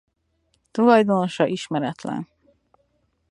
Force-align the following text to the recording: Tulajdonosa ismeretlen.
Tulajdonosa 0.71 1.45
ismeretlen. 1.45 2.27